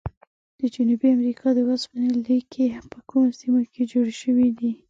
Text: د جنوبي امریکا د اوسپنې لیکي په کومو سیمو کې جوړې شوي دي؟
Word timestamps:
د 0.59 0.61
جنوبي 0.75 1.07
امریکا 1.17 1.47
د 1.53 1.59
اوسپنې 1.69 2.09
لیکي 2.27 2.65
په 2.91 2.99
کومو 3.09 3.35
سیمو 3.39 3.61
کې 3.73 3.83
جوړې 3.91 4.13
شوي 4.21 4.49
دي؟ 4.57 4.71